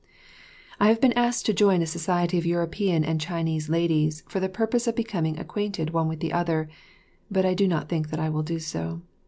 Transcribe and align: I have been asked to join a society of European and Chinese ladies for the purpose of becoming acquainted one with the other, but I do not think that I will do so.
I 0.79 0.87
have 0.87 0.99
been 0.99 1.13
asked 1.13 1.45
to 1.45 1.53
join 1.53 1.83
a 1.83 1.85
society 1.85 2.39
of 2.39 2.45
European 2.47 3.05
and 3.05 3.21
Chinese 3.21 3.69
ladies 3.69 4.23
for 4.27 4.39
the 4.39 4.49
purpose 4.49 4.87
of 4.87 4.95
becoming 4.95 5.37
acquainted 5.37 5.91
one 5.91 6.07
with 6.07 6.21
the 6.21 6.33
other, 6.33 6.69
but 7.29 7.45
I 7.45 7.53
do 7.53 7.67
not 7.67 7.87
think 7.87 8.09
that 8.09 8.19
I 8.19 8.27
will 8.27 8.41
do 8.41 8.57
so. 8.57 9.03